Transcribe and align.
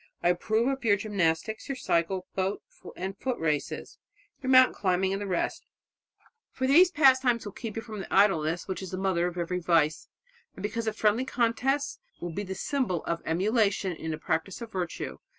"I 0.23 0.29
approve 0.29 0.67
of 0.67 0.83
your 0.83 0.97
gymnastics, 0.97 1.69
your 1.69 1.75
cycle, 1.75 2.25
boat, 2.33 2.63
and 2.95 3.15
foot 3.15 3.37
races, 3.37 3.99
your 4.41 4.49
mountain 4.49 4.73
climbing 4.73 5.13
and 5.13 5.21
the 5.21 5.27
rest, 5.27 5.67
for 6.49 6.65
these 6.65 6.89
pastimes 6.89 7.45
will 7.45 7.51
keep 7.51 7.75
you 7.75 7.83
from 7.83 7.99
the 7.99 8.11
idleness 8.11 8.67
which 8.67 8.81
is 8.81 8.89
the 8.89 8.97
mother 8.97 9.27
of 9.27 9.37
every 9.37 9.59
vice; 9.59 10.07
and 10.55 10.63
because 10.63 10.89
friendly 10.99 11.23
contests 11.23 11.99
will 12.19 12.29
be 12.31 12.37
for 12.41 12.41
you 12.41 12.47
the 12.47 12.55
symbol 12.55 13.05
of 13.05 13.21
emulation 13.27 13.91
in 13.95 14.09
the 14.09 14.17
practice 14.17 14.59
of 14.59 14.71
virtue 14.71 15.19